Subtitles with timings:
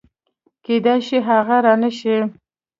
[0.65, 2.17] کېدای شي هغه رانشي